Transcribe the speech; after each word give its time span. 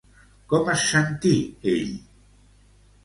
Com 0.53 0.71
es 0.75 0.85
sentí 0.93 1.33
ell? 1.75 1.93